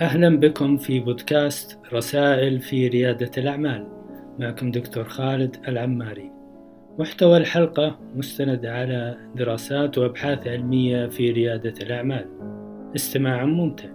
[0.00, 3.86] أهلا بكم في بودكاست رسائل في ريادة الأعمال.
[4.38, 6.32] معكم دكتور خالد العماري.
[6.98, 12.26] محتوى الحلقة مستند على دراسات وأبحاث علمية في ريادة الأعمال.
[12.96, 13.88] استماع ممتع.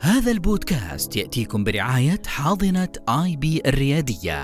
[0.00, 4.38] هذا البودكاست يأتيكم برعاية حاضنة آي بي الريادية.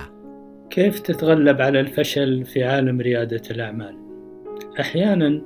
[0.70, 3.96] كيف تتغلب على الفشل في عالم ريادة الأعمال؟
[4.80, 5.42] أحيانا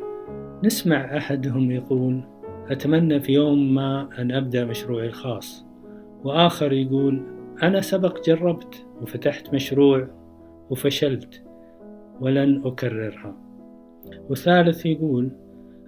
[0.64, 2.37] نسمع أحدهم يقول
[2.70, 5.64] أتمنى في يوم ما أن أبدأ مشروعي الخاص
[6.24, 7.22] وآخر يقول
[7.62, 10.08] أنا سبق جربت وفتحت مشروع
[10.70, 11.44] وفشلت
[12.20, 13.36] ولن أكررها
[14.30, 15.30] وثالث يقول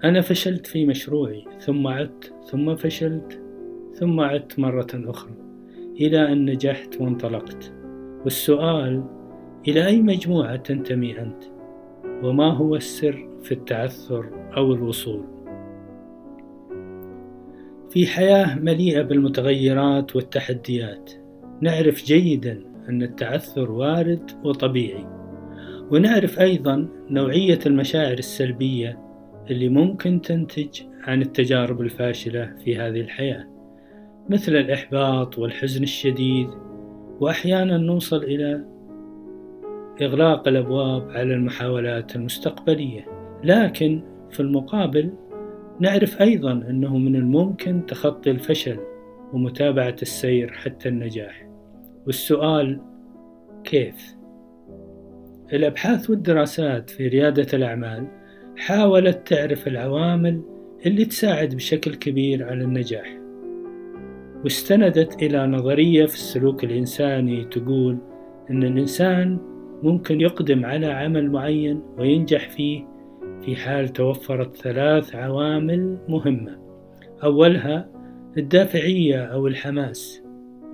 [0.04, 3.40] أنا فشلت في مشروعي ثم عدت ثم فشلت
[3.94, 5.34] ثم عدت مرة أخرى
[6.00, 7.72] إلى أن نجحت وانطلقت
[8.24, 9.04] والسؤال
[9.68, 11.42] إلى أي مجموعة تنتمي أنت؟
[12.22, 15.39] وما هو السر في التعثر أو الوصول؟
[17.90, 21.12] في حياة مليئة بالمتغيرات والتحديات.
[21.60, 25.06] نعرف جيدا أن التعثر وارد وطبيعي.
[25.90, 28.98] ونعرف أيضا نوعية المشاعر السلبية
[29.50, 33.46] اللي ممكن تنتج عن التجارب الفاشلة في هذه الحياة
[34.28, 36.48] مثل الإحباط والحزن الشديد.
[37.20, 38.64] وأحيانا نوصل إلى
[40.02, 43.06] إغلاق الأبواب على المحاولات المستقبلية.
[43.44, 45.10] لكن في المقابل
[45.80, 48.78] نعرف أيضا أنه من الممكن تخطي الفشل
[49.32, 51.48] ومتابعة السير حتى النجاح
[52.06, 52.80] والسؤال
[53.64, 54.16] كيف؟
[55.52, 58.06] الأبحاث والدراسات في ريادة الأعمال
[58.56, 60.42] حاولت تعرف العوامل
[60.86, 63.18] اللي تساعد بشكل كبير على النجاح
[64.44, 67.98] واستندت إلى نظرية في السلوك الإنساني تقول
[68.50, 69.38] أن الإنسان
[69.82, 72.89] ممكن يقدم على عمل معين وينجح فيه
[73.44, 76.58] في حال توفرت ثلاث عوامل مهمة.
[77.24, 77.88] أولها
[78.36, 80.22] الدافعية أو الحماس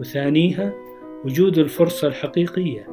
[0.01, 0.73] وثانيها
[1.25, 2.87] وجود الفرصة الحقيقية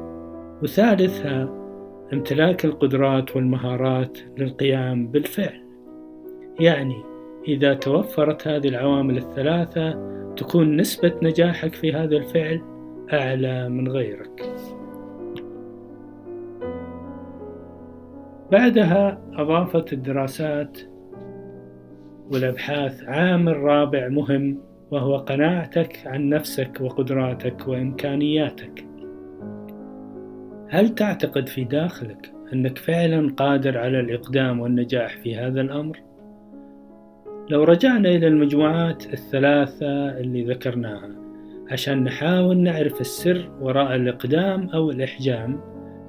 [0.62, 1.64] وثالثها
[2.12, 5.64] امتلاك القدرات والمهارات للقيام بالفعل.
[6.60, 7.02] يعني
[7.48, 12.62] إذا توفرت هذه العوامل الثلاثة تكون نسبة نجاحك في هذا الفعل
[13.12, 14.53] أعلى من غيرك.
[18.52, 20.78] بعدها أضافت الدراسات
[22.32, 24.58] والأبحاث عامل رابع مهم
[24.90, 28.86] وهو قناعتك عن نفسك وقدراتك وإمكانياتك
[30.68, 36.00] هل تعتقد في داخلك أنك فعلا قادر على الإقدام والنجاح في هذا الأمر؟
[37.50, 41.10] لو رجعنا إلى المجموعات الثلاثة اللي ذكرناها
[41.70, 45.60] عشان نحاول نعرف السر وراء الإقدام أو الإحجام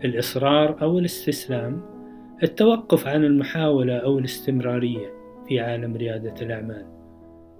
[0.06, 1.95] الإصرار أو الاستسلام
[2.44, 5.14] التوقف عن المحاولة أو الاستمرارية
[5.48, 6.86] في عالم ريادة الأعمال.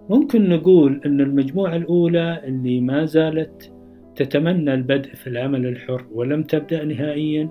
[0.10, 3.72] ممكن نقول أن المجموعة الأولى اللي ما زالت
[4.16, 7.50] تتمنى البدء في العمل الحر ولم تبدأ نهائيا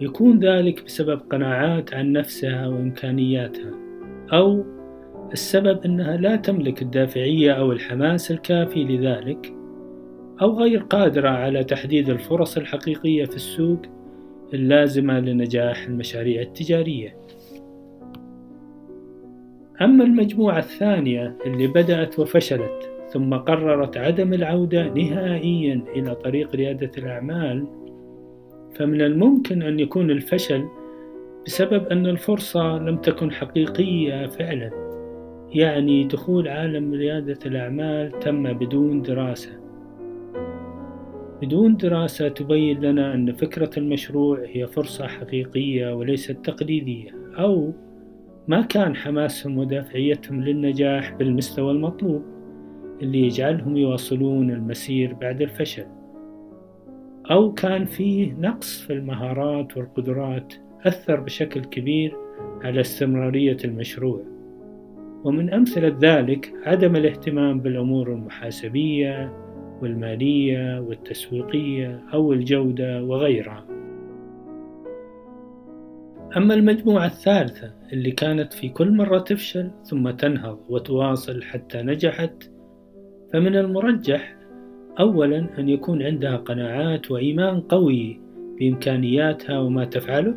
[0.00, 3.70] يكون ذلك بسبب قناعات عن نفسها وإمكانياتها
[4.32, 4.64] أو
[5.32, 9.54] السبب أنها لا تملك الدافعية أو الحماس الكافي لذلك
[10.42, 13.82] أو غير قادرة على تحديد الفرص الحقيقية في السوق
[14.54, 17.16] اللازمة لنجاح المشاريع التجارية.
[19.80, 27.66] أما المجموعة الثانية اللي بدأت وفشلت ثم قررت عدم العودة نهائيا إلى طريق ريادة الأعمال
[28.74, 30.64] فمن الممكن أن يكون الفشل
[31.46, 34.70] بسبب أن الفرصة لم تكن حقيقية فعلا
[35.50, 39.63] يعني دخول عالم ريادة الأعمال تم بدون دراسة
[41.44, 47.72] بدون دراسة تبين لنا أن فكرة المشروع هي فرصة حقيقية وليست تقليدية أو
[48.48, 52.22] ما كان حماسهم ودافعيتهم للنجاح بالمستوى المطلوب
[53.02, 55.86] اللي يجعلهم يواصلون المسير بعد الفشل.
[57.30, 60.54] أو كان فيه نقص في المهارات والقدرات
[60.86, 62.16] أثر بشكل كبير
[62.62, 64.22] على استمرارية المشروع.
[65.24, 69.44] ومن أمثلة ذلك عدم الاهتمام بالأمور المحاسبية
[69.84, 73.64] والمالية والتسويقية أو الجودة وغيرها.
[76.36, 82.50] أما المجموعة الثالثة اللي كانت في كل مرة تفشل ثم تنهض وتواصل حتى نجحت
[83.32, 84.36] فمن المرجح
[85.00, 88.20] أولا أن يكون عندها قناعات وإيمان قوي
[88.58, 90.34] بإمكانياتها وما تفعله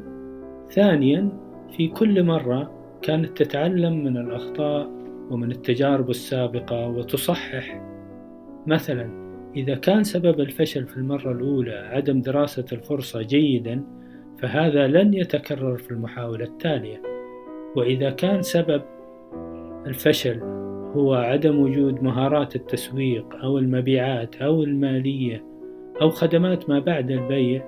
[0.69, 1.29] ثانيا
[1.77, 2.71] في كل مرة
[3.01, 4.89] كانت تتعلم من الأخطاء
[5.31, 7.81] ومن التجارب السابقة وتصحح
[8.67, 9.26] مثلا
[9.57, 13.83] إذا كان سبب الفشل في المرة الأولى عدم دراسة الفرصة جيدا
[14.39, 17.01] فهذا لن يتكرر في المحاولة التالية.
[17.75, 18.81] وإذا كان سبب
[19.88, 20.39] الفشل
[20.95, 25.44] هو عدم وجود مهارات التسويق أو المبيعات أو المالية
[26.01, 27.63] أو خدمات ما بعد البيع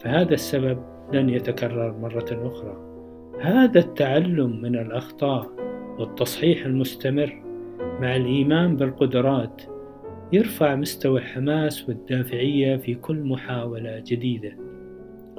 [0.00, 0.78] فهذا السبب
[1.12, 2.76] لن يتكرر مرة أخرى.
[3.40, 5.50] هذا التعلم من الأخطاء
[5.98, 7.42] والتصحيح المستمر
[8.00, 9.62] مع الإيمان بالقدرات
[10.32, 14.56] يرفع مستوى الحماس والدافعية في كل محاولة جديدة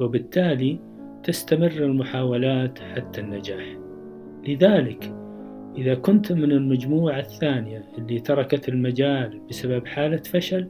[0.01, 0.79] وبالتالي
[1.23, 3.77] تستمر المحاولات حتى النجاح.
[4.47, 5.15] لذلك
[5.77, 10.67] إذا كنت من المجموعة الثانية اللي تركت المجال بسبب حالة فشل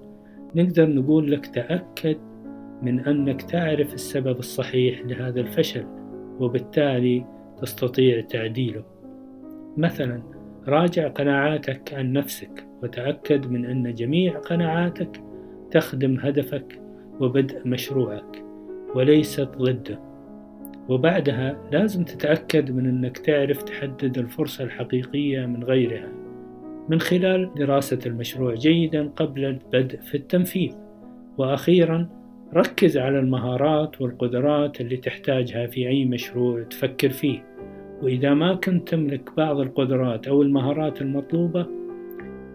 [0.56, 2.18] نقدر نقول لك تأكد
[2.82, 5.86] من أنك تعرف السبب الصحيح لهذا الفشل
[6.40, 7.26] وبالتالي
[7.62, 8.84] تستطيع تعديله.
[9.78, 10.39] مثلا
[10.70, 15.22] راجع قناعاتك عن نفسك وتأكد من أن جميع قناعاتك
[15.72, 16.82] تخدم هدفك
[17.20, 18.44] وبدء مشروعك
[18.96, 20.00] وليست ضده.
[20.90, 26.10] وبعدها لازم تتأكد من أنك تعرف تحدد الفرصة الحقيقية من غيرها
[26.90, 30.74] من خلال دراسة المشروع جيدا قبل البدء في التنفيذ.
[31.38, 32.10] وأخيرا
[32.54, 37.44] ركز على المهارات والقدرات اللي تحتاجها في أي مشروع تفكر فيه.
[38.02, 41.68] وإذا ما كنت تملك بعض القدرات أو المهارات المطلوبة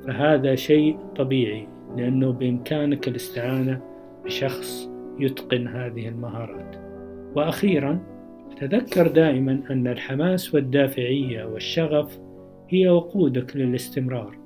[0.06, 3.80] فهذا شيء طبيعي لأنه بإمكانك الاستعانة
[4.24, 6.76] بشخص يتقن هذه المهارات.
[7.36, 8.00] وأخيرا
[8.60, 12.18] تذكر دائما أن الحماس والدافعية والشغف
[12.68, 14.38] هي وقودك للاستمرار.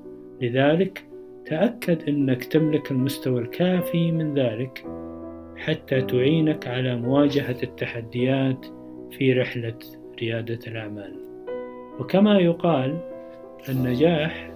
[0.42, 1.04] لذلك
[1.46, 4.84] تأكد أنك تملك المستوى الكافي من ذلك
[5.56, 8.66] حتى تعينك على مواجهة التحديات
[9.10, 9.78] في رحلة
[10.20, 11.12] ريادة الأعمال.
[12.00, 12.98] وكما يقال
[13.68, 14.50] النجاح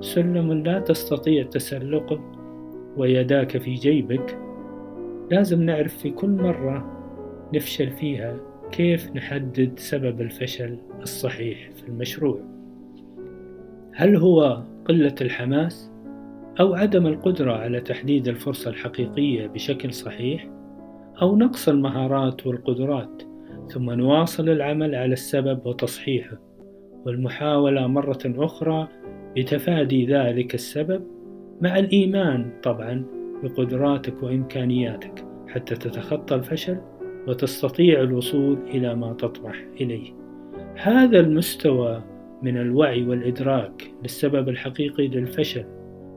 [0.00, 2.20] سلم لا تستطيع تسلقه
[2.96, 4.38] ويداك في جيبك.
[5.30, 6.92] لازم نعرف في كل مرة
[7.54, 8.36] نفشل فيها
[8.72, 12.40] كيف نحدد سبب الفشل الصحيح في المشروع.
[13.92, 15.90] هل هو قلة الحماس
[16.60, 20.48] أو عدم القدرة على تحديد الفرصة الحقيقية بشكل صحيح
[21.22, 23.22] أو نقص المهارات والقدرات؟
[23.68, 26.38] ثم نواصل العمل على السبب وتصحيحه
[27.06, 28.88] والمحاولة مرة أخرى
[29.36, 31.02] لتفادي ذلك السبب
[31.60, 33.04] مع الإيمان طبعا
[33.42, 36.78] بقدراتك وإمكانياتك حتى تتخطى الفشل
[37.28, 40.12] وتستطيع الوصول إلى ما تطمح إليه.
[40.74, 42.02] هذا المستوى
[42.42, 45.64] من الوعي والإدراك للسبب الحقيقي للفشل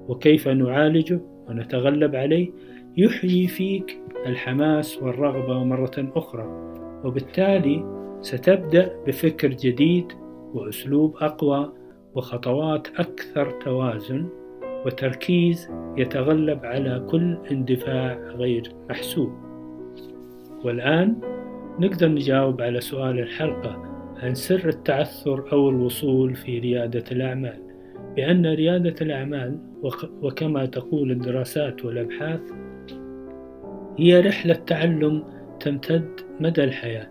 [0.07, 2.51] وكيف نعالجه ونتغلب عليه
[2.97, 6.69] يحيي فيك الحماس والرغبة مرة أخرى.
[7.03, 10.11] وبالتالي ستبدأ بفكر جديد
[10.53, 11.73] وأسلوب أقوى
[12.15, 14.29] وخطوات أكثر توازن
[14.85, 19.31] وتركيز يتغلب على كل اندفاع غير محسوب.
[20.63, 21.15] والآن
[21.79, 23.89] نقدر نجاوب على سؤال الحلقة
[24.23, 27.59] عن سر التعثر أو الوصول في ريادة الأعمال
[28.15, 29.59] بأن ريادة الأعمال
[30.21, 32.41] وكما تقول الدراسات والأبحاث
[33.97, 35.23] هي رحلة تعلم
[35.59, 37.07] تمتد مدى الحياة.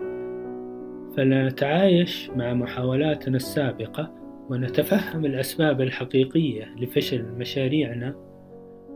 [1.16, 4.14] فلنتعايش مع محاولاتنا السابقة
[4.50, 8.14] ونتفهم الأسباب الحقيقية لفشل مشاريعنا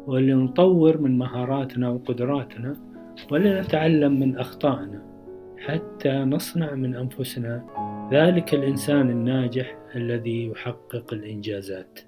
[0.07, 2.77] ولنطور من مهاراتنا وقدراتنا
[3.31, 5.03] ولنتعلم من أخطائنا
[5.59, 7.65] حتى نصنع من أنفسنا
[8.13, 11.99] ذلك الإنسان الناجح الذي يحقق الإنجازات.